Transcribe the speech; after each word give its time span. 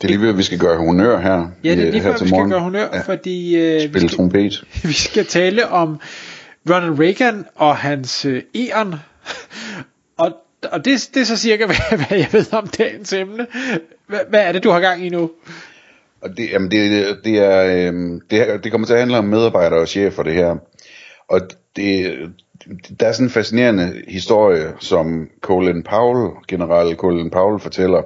Det 0.00 0.06
er 0.06 0.08
lige 0.08 0.20
ved, 0.20 0.28
at 0.28 0.38
vi 0.38 0.42
skal 0.42 0.58
gøre 0.58 0.76
honør 0.76 1.18
her. 1.18 1.48
Ja, 1.64 1.70
det 1.70 1.78
er 1.78 1.86
øh, 1.86 1.92
lige 1.92 2.02
før, 2.02 2.16
til 2.16 2.24
vi 2.24 2.28
skal 2.28 2.48
gøre 2.48 2.60
honør, 2.60 2.88
Ja, 2.92 3.00
fordi 3.00 3.56
øh, 3.56 3.94
vi, 3.94 3.98
skal, 3.98 4.08
trompet. 4.08 4.64
vi 4.82 4.92
skal 4.92 5.26
tale 5.26 5.68
om 5.68 6.00
Ronald 6.70 7.00
Reagan 7.00 7.46
og 7.54 7.76
hans 7.76 8.24
øh, 8.24 8.42
æren. 8.54 8.94
og 10.16 10.32
og 10.72 10.84
det, 10.84 11.10
det 11.14 11.20
er 11.20 11.24
så 11.24 11.36
cirka, 11.36 11.66
hvad, 11.66 12.06
hvad 12.06 12.18
jeg 12.18 12.28
ved 12.32 12.54
om 12.54 12.66
dagens 12.66 13.12
emne. 13.12 13.46
Hvad, 14.06 14.18
hvad 14.28 14.40
er 14.40 14.52
det, 14.52 14.64
du 14.64 14.70
har 14.70 14.80
gang 14.80 15.06
i 15.06 15.08
nu? 15.08 15.30
Og 16.20 16.36
det, 16.36 16.50
jamen 16.52 16.70
det, 16.70 17.16
det, 17.24 17.38
er, 17.38 17.88
øhm, 17.88 18.20
det, 18.30 18.64
det 18.64 18.72
kommer 18.72 18.86
til 18.86 18.94
at 18.94 19.00
handle 19.00 19.18
om 19.18 19.24
medarbejdere 19.24 19.80
og 19.80 19.88
chefer, 19.88 20.22
det 20.22 20.34
her. 20.34 20.56
Og 21.28 21.40
det, 21.76 22.16
der 23.00 23.06
er 23.06 23.12
sådan 23.12 23.26
en 23.26 23.30
fascinerende 23.30 24.02
historie, 24.08 24.72
som 24.80 25.28
Colin 25.40 25.82
Powell, 25.82 26.30
general 26.48 26.94
Colin 26.96 27.30
Powell 27.30 27.60
fortæller 27.60 28.02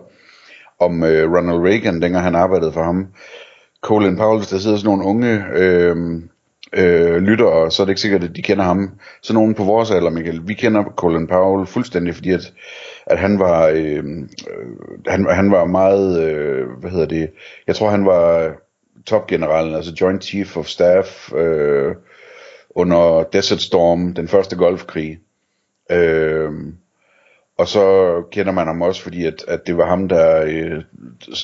om 0.84 1.04
øh, 1.04 1.32
Ronald 1.32 1.66
Reagan, 1.66 2.02
dengang 2.02 2.24
han 2.24 2.34
arbejdede 2.34 2.72
for 2.72 2.82
ham. 2.82 3.06
Colin 3.82 4.16
Powell, 4.16 4.38
hvis 4.38 4.48
der 4.48 4.58
sidder 4.58 4.76
sådan 4.76 4.88
nogle 4.88 5.04
unge 5.04 5.44
øh, 5.54 5.96
øh, 6.72 7.16
lyttere, 7.16 7.70
så 7.70 7.82
er 7.82 7.84
det 7.84 7.90
ikke 7.90 8.00
sikkert, 8.00 8.24
at 8.24 8.36
de 8.36 8.42
kender 8.42 8.64
ham. 8.64 8.90
Så 9.22 9.34
nogen 9.34 9.54
på 9.54 9.64
vores 9.64 9.90
alder, 9.90 10.10
Michael, 10.10 10.48
vi 10.48 10.54
kender 10.54 10.84
Colin 10.96 11.26
Powell 11.26 11.66
fuldstændig, 11.66 12.14
fordi 12.14 12.30
at, 12.30 12.52
at 13.06 13.18
han 13.18 13.38
var 13.38 13.66
øh, 13.66 14.04
øh, 14.50 14.66
han, 15.06 15.26
han 15.30 15.50
var 15.50 15.64
meget, 15.64 16.22
øh, 16.22 16.66
hvad 16.80 16.90
hedder 16.90 17.06
det, 17.06 17.30
jeg 17.66 17.76
tror 17.76 17.90
han 17.90 18.06
var 18.06 18.52
topgeneralen, 19.06 19.74
altså 19.74 19.92
Joint 20.00 20.24
Chief 20.24 20.56
of 20.56 20.66
Staff 20.66 21.32
øh, 21.34 21.94
under 22.70 23.22
Desert 23.32 23.60
Storm, 23.60 24.14
den 24.14 24.28
første 24.28 24.56
golfkrig. 24.56 25.18
Øh, 25.90 26.50
og 27.58 27.68
så 27.68 28.14
kender 28.32 28.52
man 28.52 28.66
ham 28.66 28.82
også, 28.82 29.02
fordi 29.02 29.24
at, 29.24 29.44
at 29.48 29.66
det 29.66 29.76
var 29.76 29.86
ham, 29.86 30.08
der 30.08 30.42
øh, 30.42 30.82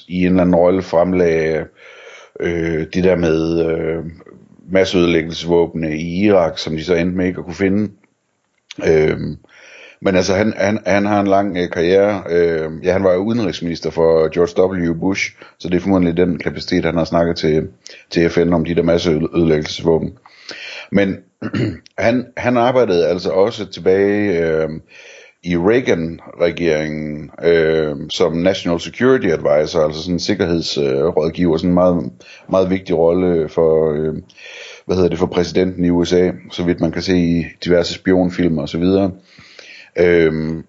i 0.08 0.20
en 0.20 0.26
eller 0.26 0.42
anden 0.42 0.56
rolle 0.56 0.82
fremlagde 0.82 1.66
øh, 2.40 2.86
det 2.94 3.04
der 3.04 3.16
med 3.16 3.66
øh, 3.66 4.04
masseødelæggelsesvåbne 4.70 5.96
i 5.96 6.24
Irak, 6.24 6.58
som 6.58 6.76
de 6.76 6.84
så 6.84 6.94
endte 6.94 7.16
med 7.16 7.26
ikke 7.26 7.38
at 7.38 7.44
kunne 7.44 7.54
finde. 7.54 7.92
Øh, 8.86 9.18
men 10.02 10.16
altså, 10.16 10.34
han, 10.34 10.54
han, 10.56 10.78
han 10.86 11.06
har 11.06 11.20
en 11.20 11.26
lang 11.26 11.56
øh, 11.56 11.70
karriere. 11.70 12.22
Øh, 12.30 12.70
ja, 12.82 12.92
han 12.92 13.04
var 13.04 13.12
jo 13.12 13.18
udenrigsminister 13.18 13.90
for 13.90 14.28
George 14.34 14.90
W. 14.90 15.00
Bush, 15.00 15.32
så 15.58 15.68
det 15.68 15.76
er 15.76 15.80
formodentlig 15.80 16.16
den 16.16 16.38
kapacitet, 16.38 16.84
han 16.84 16.96
har 16.96 17.04
snakket 17.04 17.36
til, 17.36 17.68
til 18.10 18.30
FN 18.30 18.52
om 18.52 18.64
de 18.64 18.74
der 18.74 18.82
masseødelæggelsesvåben. 18.82 20.18
Men 20.92 21.16
han, 21.98 22.26
han 22.36 22.56
arbejdede 22.56 23.08
altså 23.08 23.30
også 23.30 23.66
tilbage 23.66 24.38
øh, 24.38 24.68
i 25.42 25.56
Reagan-regeringen 25.56 27.30
øh, 27.44 27.96
som 28.10 28.32
National 28.32 28.80
Security 28.80 29.26
Advisor, 29.26 29.80
altså 29.80 30.02
sådan 30.02 30.14
en 30.14 30.20
sikkerhedsrådgiver, 30.20 31.56
sådan 31.56 31.70
en 31.70 31.74
meget, 31.74 32.12
meget 32.48 32.70
vigtig 32.70 32.98
rolle 32.98 33.48
for, 33.48 33.92
øh, 33.92 34.14
hvad 34.86 34.96
hedder 34.96 35.08
det, 35.08 35.18
for 35.18 35.26
præsidenten 35.26 35.84
i 35.84 35.90
USA, 35.90 36.30
så 36.50 36.64
vidt 36.64 36.80
man 36.80 36.92
kan 36.92 37.02
se 37.02 37.18
i 37.18 37.44
diverse 37.64 37.94
spionfilmer 37.94 38.62
osv. 38.62 38.84
Øh, 39.98 40.62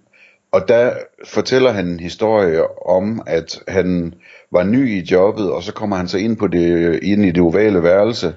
og 0.52 0.68
der 0.68 0.94
fortæller 1.26 1.72
han 1.72 1.88
en 1.88 2.00
historie 2.00 2.88
om, 2.88 3.22
at 3.28 3.60
han 3.68 4.14
var 4.52 4.64
ny 4.64 4.90
i 4.90 5.08
jobbet, 5.12 5.52
og 5.52 5.64
så 5.64 5.74
kommer 5.74 5.96
han 5.96 6.08
så 6.08 6.18
ind, 6.18 6.38
på 6.38 6.48
det, 6.48 7.00
ind 7.04 7.26
i 7.26 7.32
det 7.32 7.42
ovale 7.42 7.84
værelse, 7.84 8.34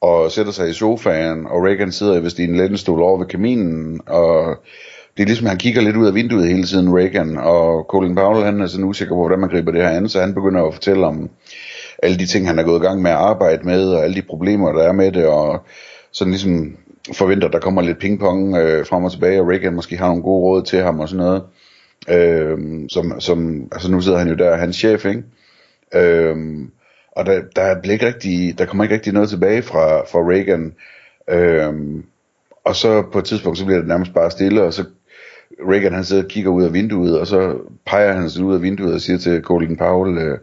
og 0.00 0.30
sætter 0.32 0.52
sig 0.52 0.68
i 0.68 0.72
sofaen, 0.72 1.46
og 1.46 1.64
Reagan 1.64 1.92
sidder 1.92 2.20
vist 2.20 2.38
i 2.38 2.44
en 2.44 2.56
lænestol 2.56 3.02
over 3.02 3.18
ved 3.18 3.26
kaminen, 3.26 4.00
og 4.06 4.56
det 5.18 5.24
er 5.24 5.26
ligesom, 5.26 5.46
at 5.46 5.50
han 5.50 5.58
kigger 5.58 5.80
lidt 5.80 5.96
ud 5.96 6.06
af 6.06 6.14
vinduet 6.14 6.48
hele 6.48 6.64
tiden, 6.64 6.96
Reagan, 6.98 7.36
og 7.36 7.84
Colin 7.88 8.14
Powell, 8.14 8.44
han 8.44 8.60
er 8.60 8.66
sådan 8.66 8.84
usikker 8.84 9.14
på, 9.14 9.20
hvordan 9.20 9.38
man 9.38 9.48
griber 9.50 9.72
det 9.72 9.82
her 9.82 9.90
an, 9.90 10.08
så 10.08 10.20
han 10.20 10.34
begynder 10.34 10.64
at 10.64 10.74
fortælle 10.74 11.06
om 11.06 11.30
alle 12.02 12.18
de 12.18 12.26
ting, 12.26 12.46
han 12.46 12.58
er 12.58 12.62
gået 12.62 12.80
i 12.80 12.84
gang 12.84 13.02
med 13.02 13.10
at 13.10 13.16
arbejde 13.16 13.62
med, 13.62 13.88
og 13.88 14.04
alle 14.04 14.16
de 14.16 14.22
problemer, 14.22 14.72
der 14.72 14.82
er 14.82 14.92
med 14.92 15.12
det, 15.12 15.26
og 15.26 15.64
sådan 16.12 16.30
ligesom 16.30 16.76
forventer, 17.12 17.48
der 17.48 17.58
kommer 17.58 17.82
lidt 17.82 17.98
pingpong 17.98 18.56
øh, 18.56 18.86
frem 18.86 19.04
og 19.04 19.12
tilbage, 19.12 19.40
og 19.40 19.48
Reagan 19.48 19.74
måske 19.74 19.96
har 19.96 20.06
nogle 20.06 20.22
gode 20.22 20.42
råd 20.42 20.62
til 20.62 20.82
ham 20.82 21.00
og 21.00 21.08
sådan 21.08 21.24
noget. 21.24 21.42
Øh, 22.08 22.58
som, 22.88 23.20
som, 23.20 23.68
altså 23.72 23.90
nu 23.90 24.00
sidder 24.00 24.18
han 24.18 24.28
jo 24.28 24.34
der, 24.34 24.56
hans 24.56 24.76
chef, 24.76 25.04
ikke? 25.04 25.22
Øh, 25.94 26.36
og 27.12 27.26
der, 27.26 27.40
der, 27.56 27.80
bliver 27.80 27.92
ikke 27.92 28.06
rigtig, 28.06 28.58
der 28.58 28.66
kommer 28.66 28.84
ikke 28.84 28.94
rigtig 28.94 29.12
noget 29.12 29.28
tilbage 29.28 29.62
fra, 29.62 29.98
fra 30.00 30.18
Reagan. 30.18 30.72
Øh, 31.30 32.02
og 32.64 32.76
så 32.76 33.02
på 33.12 33.18
et 33.18 33.24
tidspunkt, 33.24 33.58
så 33.58 33.64
bliver 33.64 33.78
det 33.78 33.88
nærmest 33.88 34.14
bare 34.14 34.30
stille, 34.30 34.62
og 34.62 34.74
så 34.74 34.84
Reagan 35.70 35.92
han 35.92 36.04
sidder 36.04 36.22
og 36.22 36.28
kigger 36.28 36.50
ud 36.50 36.64
af 36.64 36.72
vinduet, 36.72 37.20
og 37.20 37.26
så 37.26 37.56
peger 37.86 38.12
han 38.12 38.30
sig 38.30 38.44
ud 38.44 38.54
af 38.54 38.62
vinduet 38.62 38.94
og 38.94 39.00
siger 39.00 39.18
til 39.18 39.42
Colin 39.42 39.76
Powell, 39.76 40.18
øh, 40.18 40.38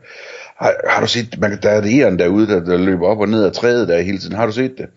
har, 0.55 0.73
har 0.89 1.01
du 1.01 1.07
set, 1.07 1.39
man, 1.41 1.59
der 1.63 1.69
er 1.69 1.81
det 1.81 1.99
æren 1.99 2.19
derude, 2.19 2.47
der, 2.47 2.63
der 2.63 2.77
løber 2.77 3.07
op 3.07 3.19
og 3.19 3.29
ned 3.29 3.43
af 3.43 3.51
træet 3.51 3.87
der 3.87 4.01
hele 4.01 4.17
tiden, 4.17 4.35
har 4.35 4.45
du 4.45 4.51
set 4.51 4.77
det? 4.77 4.87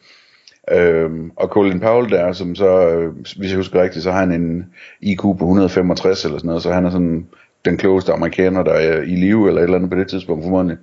Øhm, 0.72 1.30
og 1.36 1.48
Colin 1.48 1.80
Powell 1.80 2.10
der, 2.10 2.32
som 2.32 2.54
så, 2.54 2.88
øh, 2.88 3.14
hvis 3.36 3.50
jeg 3.50 3.56
husker 3.56 3.82
rigtigt, 3.82 4.02
så 4.02 4.10
har 4.10 4.18
han 4.20 4.32
en 4.32 4.66
IQ 5.00 5.20
på 5.20 5.44
165 5.44 6.24
eller 6.24 6.38
sådan 6.38 6.48
noget, 6.48 6.62
så 6.62 6.72
han 6.72 6.86
er 6.86 6.90
sådan 6.90 7.26
den 7.64 7.76
klogeste 7.76 8.12
amerikaner, 8.12 8.62
der 8.62 8.72
er 8.72 9.02
i 9.02 9.16
live 9.16 9.48
eller 9.48 9.60
et 9.60 9.64
eller 9.64 9.76
andet 9.76 9.90
på 9.90 9.96
det 9.96 10.08
tidspunkt 10.08 10.44
formodentlig. 10.44 10.76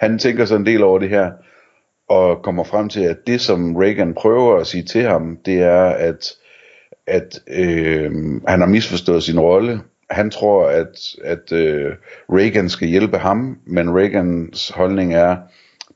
Han 0.00 0.18
tænker 0.18 0.44
så 0.44 0.56
en 0.56 0.66
del 0.66 0.82
over 0.82 0.98
det 0.98 1.08
her, 1.08 1.30
og 2.08 2.42
kommer 2.42 2.64
frem 2.64 2.88
til, 2.88 3.00
at 3.00 3.26
det 3.26 3.40
som 3.40 3.76
Reagan 3.76 4.14
prøver 4.14 4.56
at 4.56 4.66
sige 4.66 4.82
til 4.82 5.02
ham, 5.02 5.38
det 5.46 5.62
er, 5.62 5.84
at, 5.84 6.32
at 7.08 7.40
øh, 7.48 8.12
han 8.48 8.60
har 8.60 8.66
misforstået 8.66 9.22
sin 9.22 9.40
rolle. 9.40 9.80
Han 10.10 10.30
tror, 10.30 10.68
at, 10.68 11.14
at 11.24 11.52
øh, 11.52 11.92
Reagan 12.32 12.68
skal 12.68 12.88
hjælpe 12.88 13.18
ham, 13.18 13.58
men 13.66 13.96
Reagans 13.96 14.70
holdning 14.74 15.14
er, 15.14 15.36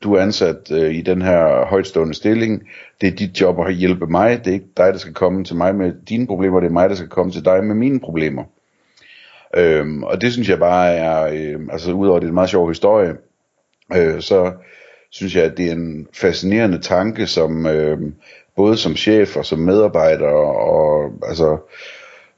du 0.02 0.14
er 0.14 0.22
ansat 0.22 0.72
øh, 0.72 0.94
i 0.94 1.00
den 1.00 1.22
her 1.22 1.66
højtstående 1.66 2.14
stilling, 2.14 2.62
det 3.00 3.06
er 3.08 3.16
dit 3.16 3.40
job 3.40 3.66
at 3.66 3.74
hjælpe 3.74 4.06
mig, 4.06 4.38
det 4.38 4.46
er 4.46 4.54
ikke 4.54 4.72
dig, 4.76 4.92
der 4.92 4.98
skal 4.98 5.14
komme 5.14 5.44
til 5.44 5.56
mig 5.56 5.74
med 5.74 5.92
dine 6.08 6.26
problemer, 6.26 6.60
det 6.60 6.66
er 6.66 6.72
mig, 6.72 6.90
der 6.90 6.96
skal 6.96 7.08
komme 7.08 7.32
til 7.32 7.44
dig 7.44 7.64
med 7.64 7.74
mine 7.74 8.00
problemer. 8.00 8.44
Øhm, 9.56 10.02
og 10.02 10.20
det 10.20 10.32
synes 10.32 10.48
jeg 10.48 10.58
bare 10.58 10.92
er, 10.94 11.22
øh, 11.22 11.60
altså 11.72 11.92
udover 11.92 12.18
det 12.18 12.26
er 12.26 12.30
en 12.30 12.34
meget 12.34 12.50
sjov 12.50 12.68
historie, 12.68 13.14
øh, 13.96 14.20
så 14.20 14.52
synes 15.12 15.36
jeg, 15.36 15.44
at 15.44 15.56
det 15.56 15.68
er 15.68 15.72
en 15.72 16.06
fascinerende 16.14 16.78
tanke, 16.78 17.26
som 17.26 17.66
øh, 17.66 17.98
både 18.56 18.76
som 18.76 18.96
chef 18.96 19.36
og 19.36 19.46
som 19.46 19.58
medarbejder, 19.58 20.28
og 20.28 21.12
altså, 21.28 21.58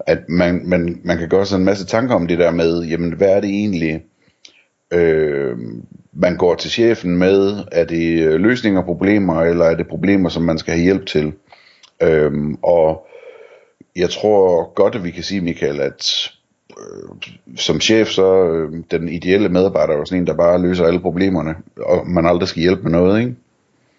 at 0.00 0.28
man, 0.28 0.62
man, 0.64 1.00
man 1.04 1.18
kan 1.18 1.28
gøre 1.28 1.46
sig 1.46 1.56
en 1.56 1.64
masse 1.64 1.86
tanker 1.86 2.14
om 2.14 2.26
det 2.26 2.38
der 2.38 2.50
med, 2.50 2.82
jamen 2.82 3.12
hvad 3.12 3.28
er 3.28 3.40
det 3.40 3.50
egentlig, 3.50 4.02
øh, 4.92 5.56
man 6.12 6.36
går 6.36 6.54
til 6.54 6.70
chefen 6.70 7.16
med, 7.16 7.64
er 7.72 7.84
det 7.84 8.22
øh, 8.22 8.40
løsninger 8.40 8.80
af 8.80 8.86
problemer, 8.86 9.42
eller 9.42 9.64
er 9.64 9.74
det 9.74 9.88
problemer, 9.88 10.28
som 10.28 10.42
man 10.42 10.58
skal 10.58 10.74
have 10.74 10.84
hjælp 10.84 11.06
til? 11.06 11.32
Øh, 12.02 12.32
og 12.62 13.06
jeg 13.96 14.10
tror 14.10 14.72
godt, 14.74 14.94
at 14.94 15.04
vi 15.04 15.10
kan 15.10 15.22
sige, 15.22 15.40
Michael, 15.40 15.80
at 15.80 16.30
øh, 16.70 17.32
som 17.56 17.80
chef, 17.80 18.08
så 18.08 18.44
øh, 18.44 18.72
den 18.90 19.08
ideelle 19.08 19.48
medarbejder 19.48 19.94
er 19.94 20.04
sådan 20.04 20.22
en, 20.22 20.26
der 20.26 20.34
bare 20.34 20.62
løser 20.62 20.84
alle 20.84 21.00
problemerne, 21.00 21.54
og 21.76 22.06
man 22.06 22.26
aldrig 22.26 22.48
skal 22.48 22.62
hjælpe 22.62 22.82
med 22.82 22.90
noget, 22.90 23.20
ikke? 23.20 23.34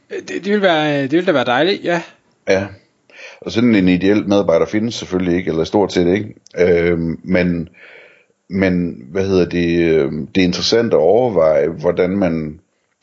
Det, 0.09 0.45
det, 0.45 0.53
vil, 0.53 0.61
være, 0.61 1.01
det 1.01 1.11
vil 1.11 1.27
da 1.27 1.31
være 1.31 1.45
dejligt, 1.45 1.83
ja. 1.83 2.01
Ja, 2.47 2.67
og 3.41 3.51
sådan 3.51 3.75
en 3.75 3.87
ideel 3.87 4.27
medarbejder 4.27 4.65
findes 4.65 4.95
selvfølgelig 4.95 5.37
ikke, 5.37 5.49
eller 5.49 5.63
stort 5.63 5.93
set 5.93 6.07
ikke. 6.07 6.35
Øhm, 6.57 7.19
men, 7.23 7.69
men 8.49 9.01
hvad 9.11 9.27
hedder 9.27 9.45
det, 9.45 9.79
øh, 9.79 10.11
det 10.35 10.41
er 10.41 10.47
interessant 10.47 10.93
at 10.93 10.99
overveje, 10.99 11.67
hvordan 11.67 12.09
man 12.09 12.59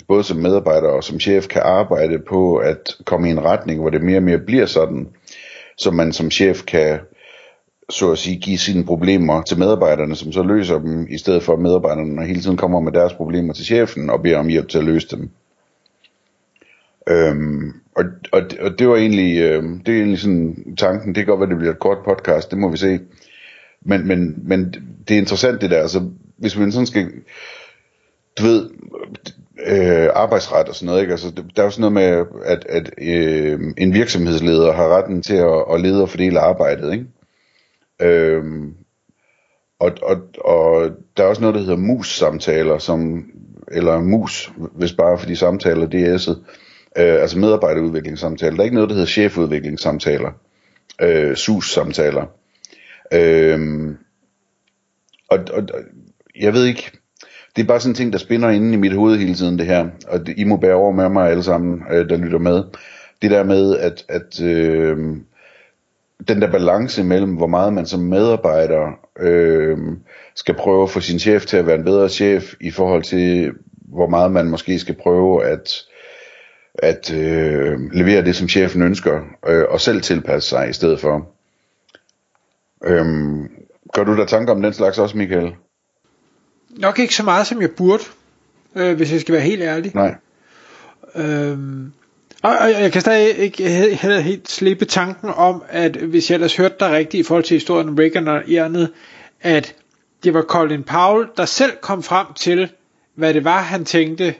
både 0.09 0.25
som 0.25 0.37
medarbejder 0.37 0.89
og 0.89 1.05
som 1.05 1.21
chef 1.21 1.47
kan 1.47 1.63
arbejde 1.65 2.19
på 2.19 2.57
at 2.57 2.97
komme 3.05 3.29
i 3.29 3.31
en 3.31 3.45
retning, 3.45 3.81
hvor 3.81 3.91
det 3.91 4.03
mere 4.03 4.17
og 4.17 4.23
mere 4.23 4.39
bliver 4.39 4.67
sådan, 4.67 5.09
så 5.79 5.91
man 5.91 6.13
som 6.13 6.31
chef 6.31 6.63
kan 6.63 6.99
så 7.93 8.13
at 8.13 8.19
sige 8.19 8.37
give 8.37 8.59
sine 8.59 8.85
problemer 8.85 9.43
til 9.43 9.59
medarbejderne, 9.59 10.17
som 10.17 10.33
så 10.33 10.43
løser 10.43 10.79
dem, 10.79 11.07
i 11.11 11.19
stedet 11.19 11.43
for 11.43 11.53
at 11.53 11.59
medarbejderne 11.59 12.27
hele 12.27 12.41
tiden 12.41 12.57
kommer 12.57 12.81
med 12.81 12.93
deres 12.93 13.13
problemer 13.13 13.53
til 13.53 13.65
chefen 13.65 14.11
og 14.11 14.23
beder 14.23 14.39
om 14.39 14.49
hjælp 14.49 14.69
til 14.69 14.79
at 14.79 14.85
løse 14.85 15.09
dem. 15.09 15.31
Øhm, 17.09 17.73
og, 17.97 18.05
og, 18.33 18.43
og 18.61 18.79
det 18.79 18.89
var 18.89 18.97
egentlig, 18.97 19.39
øh, 19.39 19.63
det 19.87 19.95
er 19.95 19.99
egentlig 19.99 20.19
sådan 20.19 20.75
tanken, 20.79 21.15
det 21.15 21.17
kan 21.17 21.27
godt 21.27 21.41
være, 21.41 21.51
det 21.51 21.59
bliver 21.59 21.73
et 21.73 21.79
kort 21.79 21.99
podcast, 22.05 22.51
det 22.51 22.59
må 22.59 22.71
vi 22.71 22.77
se. 22.77 23.01
Men, 23.85 24.07
men, 24.07 24.35
men 24.45 24.75
det 25.09 25.15
er 25.15 25.19
interessant 25.19 25.61
det 25.61 25.71
der, 25.71 25.81
altså 25.81 26.11
hvis 26.37 26.59
man 26.59 26.73
sådan 26.73 26.87
skal, 26.87 27.11
du 28.39 28.43
ved, 28.43 28.71
øh, 29.67 30.09
arbejdsret 30.15 30.69
og 30.69 30.75
sådan 30.75 30.87
noget. 30.87 31.01
Ikke? 31.01 31.13
Altså, 31.13 31.31
der 31.57 31.63
er 31.63 31.67
jo 31.67 31.71
sådan 31.71 31.93
noget 31.93 31.93
med, 31.93 32.27
at, 32.45 32.67
at 32.69 32.91
øh, 32.99 33.61
en 33.79 33.95
virksomhedsleder 33.95 34.73
har 34.73 34.97
retten 34.97 35.23
til 35.23 35.35
at, 35.35 35.65
at 35.73 35.81
lede 35.81 36.03
og 36.03 36.09
fordele 36.09 36.41
arbejdet. 36.41 36.93
Ikke? 36.93 37.05
Øhm, 38.03 38.75
og, 39.81 39.93
og, 40.03 40.17
og 40.45 40.91
der 41.17 41.23
er 41.23 41.29
også 41.29 41.43
noget, 41.43 41.55
der 41.55 41.61
hedder 41.61 41.77
mus-samtaler, 41.77 42.79
som, 42.79 43.25
eller 43.73 44.01
mus, 44.01 44.53
hvis 44.57 44.93
bare 44.93 45.19
fordi 45.19 45.35
samtaler, 45.35 45.87
det 45.87 46.07
er 46.07 46.19
S'et. 46.19 46.39
Øh, 46.97 47.23
altså 47.23 47.39
medarbejderudviklingssamtaler. 47.39 48.53
Der 48.53 48.61
er 48.61 48.65
ikke 48.65 48.75
noget, 48.75 48.91
der 48.91 48.95
hedder 48.95 49.09
chefudviklingssamtaler. 49.09 50.31
Øh, 51.03 51.37
SUS-samtaler. 51.37 52.27
Øh, 53.13 53.89
og, 55.31 55.39
og 55.53 55.69
jeg 56.41 56.53
ved 56.53 56.65
ikke, 56.67 56.91
det 57.57 57.63
er 57.63 57.67
bare 57.67 57.81
sådan 57.81 57.91
en 57.91 57.95
ting, 57.95 58.13
der 58.13 58.19
spinder 58.19 58.51
inde 58.51 58.73
i 58.73 58.77
mit 58.77 58.93
hoved 58.93 59.19
hele 59.19 59.35
tiden, 59.35 59.59
det 59.59 59.67
her. 59.67 59.89
Og 60.09 60.27
det, 60.27 60.35
I 60.39 60.45
må 60.45 60.57
bære 60.57 60.75
over 60.75 60.93
med 60.93 61.09
mig 61.09 61.31
alle 61.31 61.43
sammen, 61.43 61.83
øh, 61.91 62.09
der 62.09 62.17
lytter 62.17 62.39
med. 62.39 62.65
Det 63.23 63.31
der 63.31 63.45
med, 63.45 63.77
at, 63.77 64.05
at 64.09 64.43
øh, 64.43 65.17
den 66.29 66.43
der 66.43 66.51
balance 66.51 67.05
mellem, 67.05 67.37
hvor 67.37 67.47
meget 67.47 67.73
man 67.73 67.87
som 67.87 68.01
medarbejder 68.01 68.99
øh, 69.19 69.79
skal 70.35 70.55
prøve 70.55 70.83
at 70.83 70.91
få 70.91 71.01
sin 71.01 71.19
chef 71.19 71.47
til 71.47 71.57
at 71.57 71.67
være 71.67 71.77
en 71.77 71.85
bedre 71.85 72.09
chef, 72.09 72.55
i 72.61 72.71
forhold 72.71 73.03
til, 73.03 73.53
hvor 73.89 74.09
meget 74.09 74.33
man 74.33 74.51
måske 74.51 74.79
skal 74.79 74.95
prøve 74.95 75.45
at, 75.45 75.75
at 76.75 77.13
øh, 77.15 77.93
levere 77.93 78.25
det, 78.25 78.37
som 78.37 78.49
chefen 78.49 78.83
ønsker, 78.83 79.21
øh, 79.49 79.65
og 79.69 79.81
selv 79.81 80.03
tilpasse 80.03 80.49
sig 80.49 80.71
i 80.71 80.73
stedet 80.73 81.01
for. 81.01 81.29
Øh, 82.85 83.05
gør 83.93 84.05
du 84.05 84.17
der 84.17 84.27
tanker 84.27 84.53
om 84.53 84.63
den 84.63 84.73
slags 84.73 84.99
også, 84.99 85.17
Michael? 85.17 85.55
Nok 86.71 86.99
ikke 86.99 87.15
så 87.15 87.23
meget, 87.23 87.47
som 87.47 87.61
jeg 87.61 87.71
burde, 87.77 88.03
øh, 88.77 88.97
hvis 88.97 89.13
jeg 89.13 89.21
skal 89.21 89.33
være 89.33 89.43
helt 89.43 89.63
ærlig. 89.63 89.93
Nej. 89.95 90.15
Øhm, 91.15 91.93
og, 92.43 92.51
og 92.61 92.71
jeg 92.71 92.93
kan 92.93 93.01
stadig 93.01 93.39
ikke 93.39 93.69
heller 93.95 94.21
helt 94.21 94.49
slippe 94.49 94.85
tanken 94.85 95.31
om, 95.37 95.63
at 95.69 95.97
hvis 95.97 96.31
jeg 96.31 96.35
ellers 96.35 96.57
hørte 96.57 96.75
dig 96.81 96.91
rigtigt 96.91 97.21
i 97.21 97.27
forhold 97.27 97.45
til 97.45 97.55
historien 97.55 97.89
om 97.89 97.95
Reagan 97.95 98.29
og 98.29 98.49
Irnet, 98.49 98.93
at 99.41 99.77
det 100.25 100.35
var 100.35 100.43
Colin 100.43 100.83
Powell, 100.83 101.29
der 101.37 101.45
selv 101.45 101.73
kom 101.81 102.03
frem 102.03 102.27
til, 102.37 102.71
hvad 103.15 103.35
det 103.35 103.45
var, 103.45 103.61
han 103.61 103.85
tænkte, 103.85 104.35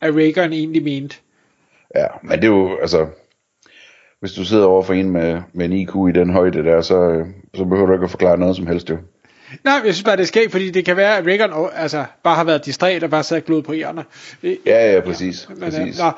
at 0.00 0.14
Reagan 0.16 0.52
egentlig 0.52 0.82
mente. 0.82 1.16
Ja, 1.94 2.06
men 2.22 2.38
det 2.38 2.44
er 2.44 2.48
jo, 2.48 2.78
altså, 2.80 3.06
hvis 4.20 4.32
du 4.32 4.44
sidder 4.44 4.66
over 4.66 4.82
for 4.82 4.94
en 4.94 5.10
med, 5.10 5.42
med 5.52 5.64
en 5.64 5.72
IQ 5.72 5.94
i 6.08 6.18
den 6.18 6.30
højde 6.30 6.64
der, 6.64 6.80
så, 6.80 6.96
øh, 6.96 7.26
så 7.54 7.64
behøver 7.64 7.86
du 7.86 7.92
ikke 7.92 8.04
at 8.04 8.10
forklare 8.10 8.38
noget 8.38 8.56
som 8.56 8.66
helst 8.66 8.90
jo. 8.90 8.98
Nej, 9.64 9.80
jeg 9.84 9.94
synes 9.94 10.04
bare, 10.04 10.16
det 10.16 10.22
er 10.22 10.26
skægt, 10.26 10.50
fordi 10.52 10.70
det 10.70 10.84
kan 10.84 10.96
være, 10.96 11.18
at 11.18 11.26
Reagan 11.26 11.50
altså, 11.74 12.04
bare 12.22 12.36
har 12.36 12.44
været 12.44 12.66
distræt 12.66 13.04
og 13.04 13.10
bare 13.10 13.22
sat 13.22 13.44
glod 13.44 13.62
på 13.62 13.74
ærerne. 13.74 14.04
Ja, 14.42 14.94
ja, 14.94 15.00
præcis. 15.00 15.46
Ja, 15.48 15.54
men, 15.54 15.62
præcis. 15.62 16.00
Øh, 16.00 16.04
nå, 16.04 16.12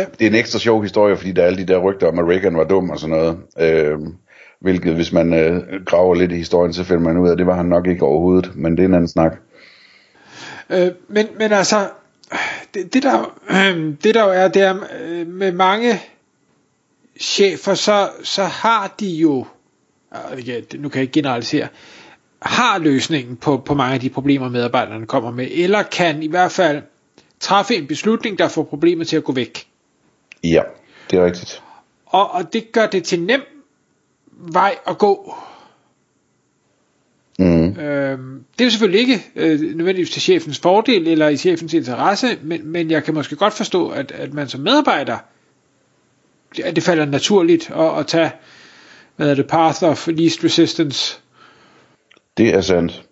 øh, 0.00 0.06
det 0.18 0.26
er 0.26 0.30
en 0.30 0.34
ekstra 0.34 0.58
sjov 0.58 0.82
historie, 0.82 1.16
fordi 1.16 1.32
der 1.32 1.42
er 1.42 1.46
alle 1.46 1.58
de 1.58 1.72
der 1.72 1.78
rygter 1.78 2.06
om, 2.06 2.18
at 2.18 2.24
Reagan 2.24 2.56
var 2.56 2.64
dum 2.64 2.90
og 2.90 2.98
sådan 2.98 3.16
noget. 3.16 3.38
Øh, 3.58 3.98
hvilket, 4.60 4.94
hvis 4.94 5.12
man 5.12 5.34
øh, 5.34 5.84
graver 5.84 6.14
lidt 6.14 6.32
i 6.32 6.36
historien, 6.36 6.72
så 6.72 6.84
finder 6.84 7.02
man 7.02 7.18
ud 7.18 7.28
af, 7.28 7.32
at 7.32 7.38
det 7.38 7.46
var 7.46 7.54
han 7.54 7.66
nok 7.66 7.86
ikke 7.86 8.02
overhovedet, 8.02 8.56
men 8.56 8.76
det 8.76 8.80
er 8.80 8.88
en 8.88 8.94
anden 8.94 9.08
snak. 9.08 9.36
Øh, 10.70 10.90
men, 11.08 11.26
men 11.38 11.52
altså, 11.52 11.88
det, 12.74 12.94
det, 12.94 13.02
der, 13.02 13.38
øh, 13.50 13.94
det 14.04 14.14
der 14.14 14.24
jo 14.24 14.30
er, 14.30 14.48
det 14.48 14.62
er 14.62 14.76
øh, 15.02 15.26
med 15.26 15.52
mange 15.52 16.00
chefer, 17.20 17.74
så, 17.74 18.08
så 18.22 18.44
har 18.44 18.94
de 19.00 19.06
jo, 19.06 19.46
nu 20.74 20.88
kan 20.88 20.98
jeg 20.98 21.02
ikke 21.02 21.12
generalisere, 21.12 21.68
har 22.42 22.78
løsningen 22.78 23.36
på, 23.36 23.56
på 23.56 23.74
mange 23.74 23.94
af 23.94 24.00
de 24.00 24.10
problemer, 24.10 24.48
medarbejderne 24.48 25.06
kommer 25.06 25.30
med, 25.30 25.48
eller 25.50 25.82
kan 25.82 26.22
i 26.22 26.28
hvert 26.28 26.52
fald 26.52 26.82
træffe 27.40 27.76
en 27.76 27.86
beslutning, 27.86 28.38
der 28.38 28.48
får 28.48 28.62
problemet 28.62 29.08
til 29.08 29.16
at 29.16 29.24
gå 29.24 29.32
væk. 29.32 29.66
Ja, 30.44 30.62
det 31.10 31.18
er 31.18 31.24
rigtigt. 31.24 31.62
Og, 32.06 32.30
og 32.30 32.52
det 32.52 32.72
gør 32.72 32.86
det 32.86 33.04
til 33.04 33.22
nem 33.22 33.40
vej 34.30 34.78
at 34.86 34.98
gå. 34.98 35.34
Mm. 37.38 37.78
Øhm, 37.78 38.44
det 38.52 38.60
er 38.60 38.64
jo 38.64 38.70
selvfølgelig 38.70 39.00
ikke 39.00 39.24
øh, 39.36 39.60
nødvendigvis 39.60 40.10
til 40.10 40.22
chefens 40.22 40.58
fordel 40.58 41.08
eller 41.08 41.28
i 41.28 41.36
chefens 41.36 41.74
interesse, 41.74 42.38
men, 42.42 42.66
men 42.66 42.90
jeg 42.90 43.04
kan 43.04 43.14
måske 43.14 43.36
godt 43.36 43.54
forstå, 43.54 43.88
at, 43.88 44.12
at 44.12 44.34
man 44.34 44.48
som 44.48 44.60
medarbejder, 44.60 45.18
at 46.64 46.76
det 46.76 46.84
falder 46.84 47.04
naturligt 47.04 47.70
at, 47.70 47.98
at 47.98 48.06
tage 48.06 48.30
hvad 49.16 49.30
er 49.30 49.34
det, 49.34 49.46
path 49.46 49.84
of 49.84 50.08
least 50.08 50.44
resistance 50.44 51.20
det 52.38 52.54
er 52.54 52.60
sandt. 52.60 53.04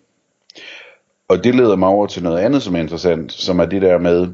Og 1.27 1.43
det 1.43 1.55
leder 1.55 1.75
mig 1.75 1.89
over 1.89 2.07
til 2.07 2.23
noget 2.23 2.39
andet, 2.39 2.63
som 2.63 2.75
er 2.75 2.79
interessant, 2.79 3.31
som 3.31 3.59
er 3.59 3.65
det 3.65 3.81
der 3.81 3.97
med, 3.97 4.27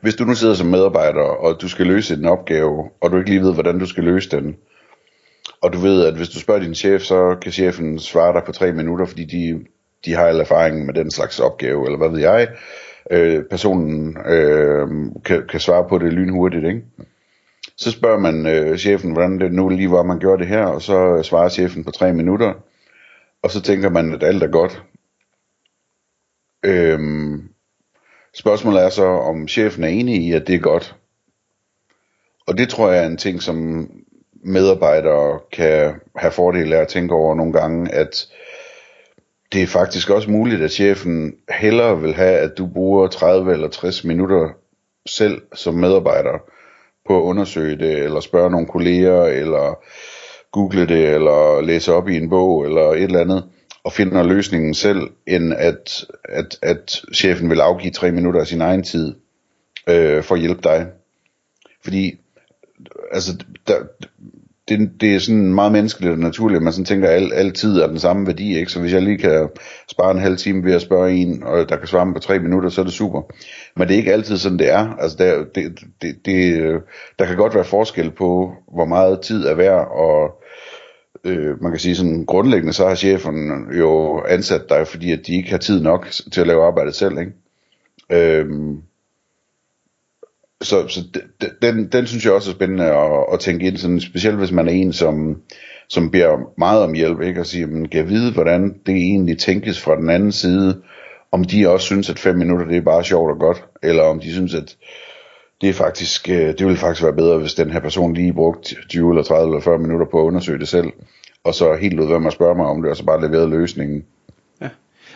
hvis 0.00 0.14
du 0.14 0.24
nu 0.24 0.34
sidder 0.34 0.54
som 0.54 0.66
medarbejder, 0.66 1.20
og 1.20 1.60
du 1.60 1.68
skal 1.68 1.86
løse 1.86 2.14
en 2.14 2.24
opgave, 2.24 2.90
og 3.00 3.10
du 3.10 3.16
ikke 3.16 3.30
lige 3.30 3.42
ved, 3.42 3.54
hvordan 3.54 3.78
du 3.78 3.86
skal 3.86 4.04
løse 4.04 4.30
den, 4.30 4.56
og 5.62 5.72
du 5.72 5.78
ved, 5.78 6.06
at 6.06 6.14
hvis 6.14 6.28
du 6.28 6.40
spørger 6.40 6.60
din 6.60 6.74
chef, 6.74 7.02
så 7.02 7.36
kan 7.42 7.52
chefen 7.52 7.98
svare 7.98 8.32
dig 8.32 8.42
på 8.46 8.52
tre 8.52 8.72
minutter, 8.72 9.06
fordi 9.06 9.24
de, 9.24 9.64
de 10.04 10.14
har 10.14 10.26
al 10.26 10.40
erfaring 10.40 10.86
med 10.86 10.94
den 10.94 11.10
slags 11.10 11.40
opgave, 11.40 11.84
eller 11.84 11.98
hvad 11.98 12.08
ved 12.08 12.20
jeg. 12.20 12.48
Øh, 13.10 13.44
personen 13.50 14.16
øh, 14.26 14.88
kan, 15.24 15.42
kan 15.48 15.60
svare 15.60 15.88
på 15.88 15.98
det 15.98 16.12
lynhurtigt, 16.12 16.64
ikke? 16.64 16.82
Så 17.76 17.90
spørger 17.90 18.18
man 18.18 18.46
øh, 18.46 18.78
chefen, 18.78 19.12
hvordan 19.12 19.40
det 19.40 19.52
nu 19.52 19.68
lige 19.68 19.90
var, 19.90 20.02
man 20.02 20.18
gjorde 20.18 20.42
det 20.42 20.48
her, 20.48 20.64
og 20.64 20.82
så 20.82 21.22
svarer 21.22 21.48
chefen 21.48 21.84
på 21.84 21.90
tre 21.90 22.12
minutter 22.12 22.52
og 23.42 23.50
så 23.50 23.62
tænker 23.62 23.90
man, 23.90 24.14
at 24.14 24.22
alt 24.22 24.42
er 24.42 24.48
godt. 24.48 24.82
Øhm, 26.64 27.48
spørgsmålet 28.34 28.84
er 28.84 28.88
så, 28.88 29.06
om 29.06 29.48
chefen 29.48 29.84
er 29.84 29.88
enig 29.88 30.16
i, 30.16 30.32
at 30.32 30.46
det 30.46 30.54
er 30.54 30.58
godt. 30.58 30.96
Og 32.46 32.58
det 32.58 32.68
tror 32.68 32.90
jeg 32.90 33.02
er 33.02 33.06
en 33.06 33.16
ting, 33.16 33.42
som 33.42 33.90
medarbejdere 34.44 35.40
kan 35.52 35.94
have 36.16 36.32
fordel 36.32 36.72
af 36.72 36.80
at 36.80 36.88
tænke 36.88 37.14
over 37.14 37.34
nogle 37.34 37.52
gange, 37.52 37.92
at 37.94 38.28
det 39.52 39.62
er 39.62 39.66
faktisk 39.66 40.10
også 40.10 40.30
muligt, 40.30 40.62
at 40.62 40.72
chefen 40.72 41.36
hellere 41.50 42.00
vil 42.00 42.14
have, 42.14 42.38
at 42.38 42.58
du 42.58 42.66
bruger 42.66 43.08
30 43.08 43.52
eller 43.52 43.68
60 43.68 44.04
minutter 44.04 44.48
selv 45.06 45.42
som 45.54 45.74
medarbejder 45.74 46.38
på 47.06 47.18
at 47.18 47.22
undersøge 47.22 47.76
det, 47.76 47.98
eller 47.98 48.20
spørge 48.20 48.50
nogle 48.50 48.66
kolleger, 48.66 49.24
eller 49.24 49.82
google 50.52 50.86
det, 50.86 51.08
eller 51.14 51.60
læse 51.60 51.92
op 51.92 52.08
i 52.08 52.16
en 52.16 52.28
bog, 52.28 52.64
eller 52.64 52.82
et 52.82 53.02
eller 53.02 53.20
andet, 53.20 53.44
og 53.84 53.92
finder 53.92 54.22
løsningen 54.22 54.74
selv, 54.74 55.10
end 55.26 55.52
at, 55.52 56.06
at, 56.24 56.58
at 56.62 57.02
chefen 57.14 57.50
vil 57.50 57.60
afgive 57.60 57.92
tre 57.92 58.12
minutter 58.12 58.40
af 58.40 58.46
sin 58.46 58.60
egen 58.60 58.82
tid 58.82 59.14
øh, 59.88 60.22
for 60.22 60.34
at 60.34 60.40
hjælpe 60.40 60.62
dig. 60.62 60.86
Fordi, 61.84 62.20
altså, 63.12 63.44
der, 63.66 63.74
det, 64.68 64.90
det 65.00 65.14
er 65.14 65.18
sådan 65.18 65.54
meget 65.54 65.72
menneskeligt 65.72 66.12
og 66.12 66.18
naturligt, 66.18 66.56
at 66.56 66.62
man 66.62 66.72
sådan 66.72 66.84
tænker, 66.84 67.08
at 67.08 67.14
al, 67.14 67.32
altid 67.32 67.80
er 67.80 67.86
den 67.86 67.98
samme 67.98 68.26
værdi, 68.26 68.58
ikke? 68.58 68.72
Så 68.72 68.80
hvis 68.80 68.92
jeg 68.92 69.02
lige 69.02 69.18
kan 69.18 69.48
spare 69.90 70.10
en 70.10 70.18
halv 70.18 70.36
time 70.36 70.64
ved 70.64 70.74
at 70.74 70.82
spørge 70.82 71.12
en, 71.12 71.42
og 71.42 71.68
der 71.68 71.76
kan 71.76 71.88
svare 71.88 72.06
mig 72.06 72.14
på 72.14 72.20
tre 72.20 72.38
minutter, 72.38 72.68
så 72.68 72.80
er 72.80 72.84
det 72.84 72.92
super. 72.94 73.22
Men 73.76 73.88
det 73.88 73.94
er 73.94 73.98
ikke 73.98 74.12
altid 74.12 74.36
sådan, 74.36 74.58
det 74.58 74.70
er. 74.70 74.94
Altså, 74.98 75.16
der, 75.18 75.44
det, 75.54 75.78
det, 76.02 76.26
det, 76.26 76.72
der 77.18 77.26
kan 77.26 77.36
godt 77.36 77.54
være 77.54 77.64
forskel 77.64 78.10
på, 78.10 78.52
hvor 78.74 78.84
meget 78.84 79.20
tid 79.20 79.46
er 79.46 79.54
værd, 79.54 79.88
og 79.90 80.42
øh, 81.24 81.62
man 81.62 81.72
kan 81.72 81.80
sige 81.80 81.96
sådan 81.96 82.24
grundlæggende, 82.24 82.72
så 82.72 82.88
har 82.88 82.94
chefen 82.94 83.50
jo 83.78 84.22
ansat 84.28 84.68
dig, 84.68 84.86
fordi 84.86 85.12
at 85.12 85.20
de 85.26 85.36
ikke 85.36 85.50
har 85.50 85.58
tid 85.58 85.82
nok 85.82 86.06
til 86.32 86.40
at 86.40 86.46
lave 86.46 86.66
arbejdet 86.66 86.94
selv, 86.94 87.18
ikke? 87.18 87.32
Øhm, 88.10 88.82
så, 90.62 90.88
så 90.88 91.00
den, 91.62 91.88
den 91.92 92.06
synes 92.06 92.24
jeg 92.24 92.32
også 92.32 92.50
er 92.50 92.54
spændende 92.54 92.84
at, 92.84 93.24
at 93.32 93.40
tænke 93.40 93.66
ind, 93.66 93.76
sådan, 93.76 94.00
specielt 94.00 94.36
hvis 94.36 94.52
man 94.52 94.68
er 94.68 94.72
en, 94.72 94.92
som, 94.92 95.42
som 95.88 96.10
beder 96.10 96.52
meget 96.58 96.82
om 96.82 96.94
hjælp, 96.94 97.20
ikke? 97.20 97.40
og 97.40 97.46
siger, 97.46 97.66
man 97.66 97.88
kan 97.88 98.08
vide, 98.08 98.32
hvordan 98.32 98.74
det 98.86 98.94
egentlig 98.94 99.38
tænkes 99.38 99.80
fra 99.80 99.96
den 99.96 100.10
anden 100.10 100.32
side, 100.32 100.82
om 101.32 101.44
de 101.44 101.70
også 101.70 101.86
synes, 101.86 102.10
at 102.10 102.18
fem 102.18 102.36
minutter 102.36 102.66
det 102.66 102.76
er 102.76 102.80
bare 102.80 103.04
sjovt 103.04 103.32
og 103.32 103.38
godt, 103.38 103.64
eller 103.82 104.02
om 104.02 104.20
de 104.20 104.32
synes, 104.32 104.54
at 104.54 104.76
det 105.60 105.68
er 105.68 105.74
faktisk, 105.74 106.28
øh, 106.30 106.46
det 106.46 106.66
ville 106.66 106.76
faktisk 106.76 107.02
være 107.02 107.16
bedre, 107.16 107.38
hvis 107.38 107.54
den 107.54 107.70
her 107.70 107.80
person 107.80 108.14
lige 108.14 108.32
brugte 108.32 108.74
20 108.88 109.10
eller 109.10 109.22
30 109.22 109.48
eller 109.48 109.60
40 109.60 109.78
minutter 109.78 110.06
på 110.10 110.20
at 110.20 110.24
undersøge 110.24 110.58
det 110.58 110.68
selv, 110.68 110.92
og 111.44 111.54
så 111.54 111.74
helt 111.74 112.00
ud, 112.00 112.06
hvem 112.06 112.26
at 112.26 112.32
spørge 112.32 112.54
mig 112.54 112.66
om 112.66 112.82
det, 112.82 112.90
og 112.90 112.96
så 112.96 113.04
bare 113.04 113.20
leverede 113.20 113.50
løsningen. 113.50 114.04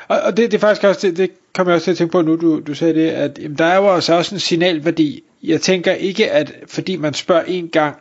Og, 0.08 0.20
og 0.20 0.36
det, 0.36 0.50
det 0.50 0.54
er 0.54 0.60
faktisk 0.60 0.84
også, 0.84 1.06
det, 1.08 1.16
det 1.16 1.30
kommer 1.54 1.72
jeg 1.72 1.74
også 1.74 1.84
til 1.84 1.90
at 1.90 1.96
tænke 1.96 2.12
på 2.12 2.22
nu, 2.22 2.36
du, 2.36 2.60
du 2.60 2.74
sagde 2.74 2.94
det, 2.94 3.10
at 3.10 3.38
jamen, 3.42 3.58
der 3.58 3.64
er 3.64 3.76
jo 3.76 3.94
også, 3.94 4.14
også 4.14 4.34
en 4.34 4.38
signalværdi. 4.38 5.22
Jeg 5.42 5.60
tænker 5.60 5.92
ikke, 5.92 6.30
at 6.30 6.52
fordi 6.66 6.96
man 6.96 7.14
spørger 7.14 7.42
en 7.42 7.68
gang 7.68 7.96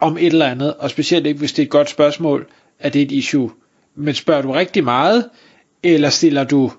om 0.00 0.16
et 0.16 0.26
eller 0.26 0.46
andet, 0.46 0.74
og 0.74 0.90
specielt 0.90 1.26
ikke, 1.26 1.38
hvis 1.38 1.52
det 1.52 1.62
er 1.62 1.66
et 1.66 1.70
godt 1.70 1.90
spørgsmål, 1.90 2.46
at 2.78 2.92
det 2.92 3.02
er 3.02 3.06
et 3.06 3.12
issue. 3.12 3.50
Men 3.94 4.14
spørger 4.14 4.42
du 4.42 4.52
rigtig 4.52 4.84
meget, 4.84 5.28
eller 5.82 6.10
stiller 6.10 6.44
du 6.44 6.72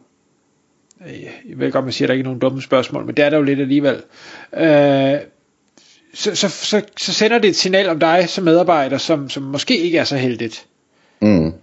øh, 1.08 1.24
jeg 1.24 1.60
ved 1.60 1.72
godt, 1.72 1.86
man 1.86 1.94
siger, 1.94 2.06
at 2.06 2.10
der 2.10 2.14
ikke 2.14 2.22
er 2.22 2.28
nogen 2.28 2.40
dumme 2.40 2.62
spørgsmål, 2.62 3.06
men 3.06 3.16
det 3.16 3.26
er 3.26 3.30
der 3.30 3.38
jo 3.38 3.44
lidt 3.44 3.60
alligevel. 3.60 4.04
Øh, 4.54 5.20
så, 6.14 6.36
så, 6.36 6.50
så, 6.50 6.82
så 7.00 7.14
sender 7.14 7.40
det 7.40 7.50
et 7.50 7.56
signal 7.56 7.90
om 7.90 8.00
dig 8.00 8.30
som 8.30 8.44
medarbejder, 8.44 8.98
som, 8.98 9.30
som 9.30 9.44
måske 9.44 9.78
ikke 9.78 9.98
er 9.98 10.04
så 10.04 10.18
heldigt. 10.18 10.66
Mm. 11.22 11.54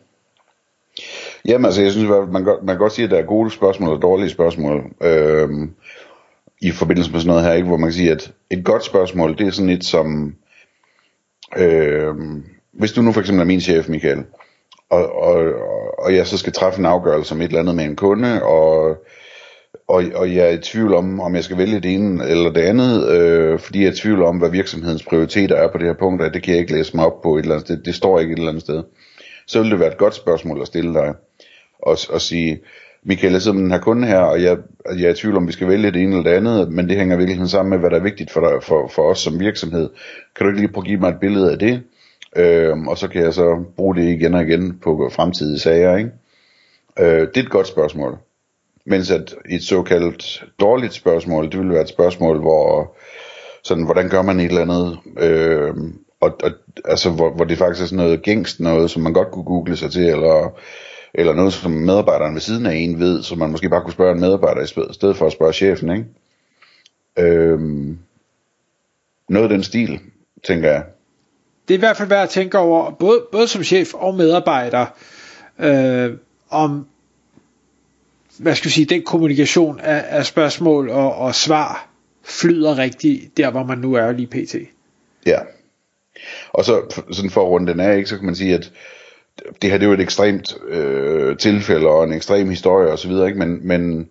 Jamen 1.49 1.65
altså, 1.65 1.83
jeg 1.83 1.93
synes, 1.93 2.09
man, 2.09 2.45
godt, 2.45 2.65
man 2.65 2.75
kan 2.75 2.79
godt 2.79 2.93
sige, 2.93 3.05
at 3.05 3.11
der 3.11 3.19
er 3.19 3.27
gode 3.27 3.51
spørgsmål 3.51 3.97
og 3.97 4.03
dårlige 4.03 4.31
spørgsmål. 4.31 4.85
Øhm, 5.01 5.75
i 6.63 6.71
forbindelse 6.71 7.13
med 7.13 7.21
sådan 7.21 7.29
noget 7.29 7.45
her, 7.45 7.53
ikke, 7.53 7.69
hvor 7.69 7.77
man 7.77 7.89
kan 7.89 7.95
sige, 7.95 8.11
at 8.11 8.33
et 8.51 8.65
godt 8.65 8.85
spørgsmål, 8.85 9.39
det 9.39 9.47
er 9.47 9.51
sådan 9.51 9.71
et 9.71 9.85
som, 9.85 10.35
øh, 11.57 12.15
hvis 12.73 12.93
du 12.93 13.03
nu 13.03 13.13
for 13.13 13.21
eksempel 13.21 13.41
er 13.41 13.47
min 13.47 13.61
chef, 13.61 13.89
Michael, 13.89 14.25
og, 14.91 15.23
og, 15.23 15.53
og 15.99 16.15
jeg 16.15 16.27
så 16.27 16.39
skal 16.39 16.53
træffe 16.53 16.79
en 16.79 16.87
afgørelse 16.87 17.35
om 17.35 17.41
et 17.41 17.47
eller 17.47 17.61
andet 17.61 17.77
med 17.77 17.85
en 17.85 17.97
kunde, 17.97 18.43
og, 18.43 18.97
og, 19.89 20.05
og 20.15 20.35
jeg 20.35 20.47
er 20.47 20.51
i 20.51 20.59
tvivl 20.59 20.95
om, 20.95 21.21
om 21.21 21.35
jeg 21.35 21.45
skal 21.45 21.59
vælge 21.59 21.81
det 21.81 21.95
ene 21.95 22.29
eller 22.29 22.53
det 22.53 22.61
andet, 22.61 23.09
øh, 23.09 23.59
fordi 23.59 23.81
jeg 23.81 23.87
er 23.87 23.93
i 23.93 23.97
tvivl 23.97 24.23
om, 24.23 24.39
hvad 24.39 24.51
virksomhedens 24.51 25.05
prioriteter 25.05 25.57
er 25.57 25.69
på 25.73 25.79
det 25.79 25.87
her 25.87 25.95
punkt, 25.95 26.23
og 26.23 26.35
det 26.35 26.43
kan 26.43 26.53
jeg 26.53 26.61
ikke 26.61 26.73
læse 26.73 26.97
mig 26.97 27.07
op 27.07 27.23
på 27.23 27.37
et 27.37 27.43
eller 27.43 27.55
andet 27.55 27.67
sted, 27.67 27.77
det, 27.77 27.87
det 27.87 27.95
står 27.95 28.21
ikke 28.21 28.33
et 28.33 28.39
eller 28.39 28.51
andet 28.51 28.63
sted. 28.63 28.83
Så 29.47 29.63
vil 29.63 29.71
det 29.71 29.81
være 29.81 29.93
et 29.93 29.99
godt 29.99 30.15
spørgsmål 30.15 30.61
at 30.61 30.67
stille 30.67 30.95
dig, 30.95 31.15
og, 31.79 31.99
og 32.11 32.21
sige, 32.21 32.61
Michael, 33.03 33.33
jeg 33.33 33.43
sidder 33.43 33.55
med 33.57 33.63
den 33.65 33.71
her 33.71 33.81
kunde 33.81 34.07
her, 34.07 34.19
og 34.19 34.43
jeg, 34.43 34.59
jeg 34.99 35.05
er 35.05 35.11
i 35.13 35.15
tvivl 35.15 35.37
om, 35.37 35.47
vi 35.47 35.53
skal 35.53 35.69
vælge 35.69 35.91
det 35.91 36.03
ene 36.03 36.17
eller 36.17 36.31
det 36.31 36.37
andet, 36.37 36.73
men 36.73 36.89
det 36.89 36.97
hænger 36.97 37.17
virkelig 37.17 37.51
sammen 37.51 37.71
med, 37.71 37.79
hvad 37.79 37.91
der 37.91 37.97
er 37.97 38.03
vigtigt 38.03 38.31
for, 38.31 38.41
dig, 38.41 38.63
for, 38.63 38.89
for 38.89 39.03
os 39.03 39.19
som 39.19 39.41
virksomhed. 39.41 39.91
Kan 40.37 40.45
du 40.45 40.51
ikke 40.51 40.61
lige 40.61 40.73
prøve 40.73 40.83
at 40.83 40.89
give 40.89 41.01
mig 41.01 41.09
et 41.09 41.21
billede 41.21 41.53
af 41.53 41.59
det? 41.59 41.83
Øhm, 42.37 42.89
og 42.89 42.99
så 42.99 43.09
kan 43.09 43.23
jeg 43.23 43.35
så 43.35 43.65
bruge 43.77 43.97
det 43.97 44.03
igen 44.03 44.35
og 44.35 44.43
igen 44.43 44.79
på 44.83 45.11
fremtidige 45.13 45.59
sager, 45.59 45.97
ikke? 45.97 46.11
Øh, 46.99 47.21
det 47.21 47.37
er 47.37 47.43
et 47.43 47.51
godt 47.51 47.67
spørgsmål. 47.67 48.19
Mens 48.87 49.11
at 49.11 49.35
et 49.51 49.63
såkaldt 49.63 50.45
dårligt 50.61 50.95
spørgsmål, 50.95 51.51
det 51.51 51.59
ville 51.59 51.73
være 51.73 51.83
et 51.83 51.89
spørgsmål, 51.89 52.41
hvor 52.41 52.97
sådan, 53.65 53.85
hvordan 53.85 54.09
gør 54.09 54.23
man 54.23 54.41
et 54.41 54.47
eller 54.47 54.61
andet, 54.61 54.99
øh, 55.19 55.75
og, 56.21 56.39
og, 56.43 56.51
altså, 56.85 57.11
hvor, 57.11 57.31
hvor 57.31 57.45
det 57.45 57.59
faktisk 57.59 57.83
er 57.83 57.87
sådan 57.87 58.05
noget 58.05 58.23
gængst 58.23 58.61
noget, 58.61 58.91
som 58.91 59.03
man 59.03 59.13
godt 59.13 59.31
kunne 59.31 59.45
google 59.45 59.77
sig 59.77 59.91
til, 59.91 60.03
eller 60.03 60.59
eller 61.15 61.35
noget, 61.35 61.53
som 61.53 61.71
medarbejderen 61.71 62.35
ved 62.35 62.41
siden 62.41 62.67
af 62.67 62.75
en 62.75 63.01
ved, 63.01 63.23
som 63.23 63.39
man 63.39 63.51
måske 63.51 63.69
bare 63.69 63.83
kunne 63.83 63.93
spørge 63.93 64.13
en 64.13 64.21
medarbejder 64.21 64.63
i 64.63 64.93
stedet 64.95 65.17
for 65.17 65.27
at 65.27 65.33
spørge 65.33 65.53
chefen, 65.53 65.91
ikke? 65.91 66.07
Øhm, 67.19 67.99
noget 69.29 69.45
af 69.45 69.49
den 69.49 69.63
stil, 69.63 70.01
tænker 70.47 70.71
jeg. 70.71 70.85
Det 71.69 71.75
er 71.75 71.79
i 71.79 71.81
hvert 71.81 71.97
fald 71.97 72.09
værd 72.09 72.23
at 72.23 72.29
tænke 72.29 72.59
over, 72.59 72.91
både, 72.91 73.23
både 73.33 73.49
som 73.49 73.63
chef 73.63 73.95
og 73.95 74.15
medarbejder, 74.15 74.87
øh, 75.59 76.13
om 76.51 76.87
hvad 78.39 78.55
skal 78.55 78.69
vi 78.69 78.73
sige, 78.73 78.87
den 78.87 79.03
kommunikation 79.03 79.81
af, 79.81 80.05
af 80.09 80.27
spørgsmål 80.27 80.91
og, 80.91 81.15
og 81.15 81.35
svar 81.35 81.89
flyder 82.25 82.79
rigtigt 82.79 83.37
der, 83.37 83.51
hvor 83.51 83.65
man 83.65 83.79
nu 83.79 83.95
er 83.95 84.13
lige 84.13 84.27
pt. 84.27 84.55
Ja. 85.27 85.39
Og 86.53 86.65
så 86.65 87.03
sådan 87.11 87.31
for 87.31 87.43
at 87.43 87.49
runde 87.49 87.73
den 87.73 87.81
af, 87.81 87.97
ikke, 87.97 88.09
så 88.09 88.17
kan 88.17 88.27
man 88.27 88.37
sige, 88.37 88.55
at 88.55 88.73
det 89.63 89.71
her 89.71 89.79
det 89.79 89.85
er 89.85 89.89
jo 89.89 89.95
et 89.95 90.01
ekstremt 90.01 90.57
øh, 90.69 91.37
tilfælde 91.37 91.87
og 91.87 92.05
en 92.05 92.13
ekstrem 92.13 92.49
historie 92.49 92.93
osv., 92.93 93.11
ikke? 93.11 93.39
Men, 93.39 93.69
men 93.69 94.09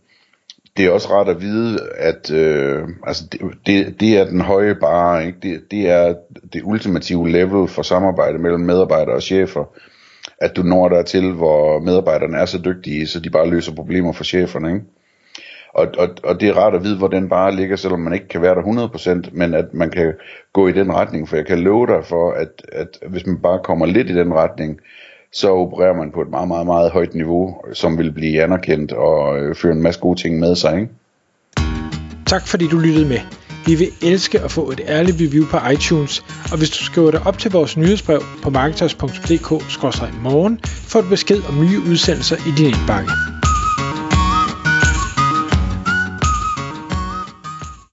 det 0.77 0.85
er 0.85 0.91
også 0.91 1.09
ret 1.09 1.29
at 1.29 1.41
vide, 1.41 1.79
at 1.95 2.31
øh, 2.31 2.87
altså 3.07 3.23
det, 3.31 3.41
det, 3.65 3.99
det 3.99 4.17
er 4.17 4.25
den 4.25 4.41
høje 4.41 4.75
bare, 4.75 5.25
ikke? 5.25 5.37
Det, 5.43 5.71
det 5.71 5.89
er 5.89 6.15
det 6.53 6.61
ultimative 6.63 7.29
level 7.29 7.67
for 7.67 7.81
samarbejde 7.81 8.37
mellem 8.37 8.61
medarbejdere 8.61 9.15
og 9.15 9.23
chefer, 9.23 9.65
at 10.41 10.55
du 10.55 10.63
når 10.63 10.89
der 10.89 11.03
til, 11.03 11.31
hvor 11.31 11.79
medarbejderne 11.79 12.37
er 12.37 12.45
så 12.45 12.61
dygtige, 12.65 13.07
så 13.07 13.19
de 13.19 13.29
bare 13.29 13.49
løser 13.49 13.75
problemer 13.75 14.13
for 14.13 14.23
cheferne, 14.23 14.73
ikke? 14.73 14.85
Og, 15.73 15.87
og, 15.97 16.09
og 16.23 16.41
det 16.41 16.49
er 16.49 16.53
rart 16.53 16.75
at 16.75 16.83
vide, 16.83 16.97
hvor 16.97 17.07
den 17.07 17.29
bare 17.29 17.55
ligger, 17.55 17.75
selvom 17.75 17.99
man 17.99 18.13
ikke 18.13 18.27
kan 18.27 18.41
være 18.41 18.55
der 18.55 19.21
100%, 19.27 19.29
men 19.31 19.53
at 19.53 19.73
man 19.73 19.89
kan 19.89 20.13
gå 20.53 20.67
i 20.67 20.71
den 20.71 20.93
retning, 20.93 21.29
for 21.29 21.35
jeg 21.35 21.45
kan 21.45 21.59
love 21.59 21.87
dig 21.87 22.05
for, 22.05 22.31
at, 22.31 22.65
at 22.71 22.99
hvis 23.09 23.25
man 23.25 23.37
bare 23.37 23.59
kommer 23.63 23.85
lidt 23.85 24.09
i 24.09 24.15
den 24.15 24.33
retning, 24.33 24.79
så 25.33 25.49
opererer 25.49 25.93
man 25.93 26.11
på 26.11 26.21
et 26.21 26.29
meget, 26.29 26.47
meget, 26.47 26.65
meget 26.65 26.91
højt 26.91 27.15
niveau, 27.15 27.55
som 27.73 27.97
vil 27.97 28.11
blive 28.11 28.43
anerkendt 28.43 28.91
og 28.91 29.39
øh, 29.39 29.55
føre 29.55 29.71
en 29.71 29.81
masse 29.81 30.01
gode 30.01 30.21
ting 30.21 30.39
med 30.39 30.55
sig. 30.55 30.75
Ikke? 30.75 30.89
Tak 32.25 32.47
fordi 32.47 32.67
du 32.67 32.77
lyttede 32.77 33.07
med. 33.07 33.19
Vi 33.65 33.75
vil 33.75 33.87
elske 34.01 34.39
at 34.39 34.51
få 34.51 34.71
et 34.71 34.81
ærligt 34.87 35.17
review 35.21 35.45
på 35.45 35.57
iTunes, 35.73 36.23
og 36.51 36.57
hvis 36.57 36.69
du 36.69 36.83
skriver 36.83 37.11
dig 37.11 37.21
op 37.25 37.37
til 37.37 37.51
vores 37.51 37.77
nyhedsbrev 37.77 38.21
på 38.43 38.49
marketers.dk-morgen, 38.49 40.59
får 40.63 41.01
du 41.01 41.09
besked 41.09 41.41
om 41.49 41.59
nye 41.59 41.79
udsendelser 41.91 42.35
i 42.35 42.51
din 42.57 42.65
indbakke. 42.65 43.32